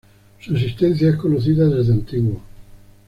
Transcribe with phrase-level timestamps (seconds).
[0.39, 2.41] Su existencia es conocida desde antiguo.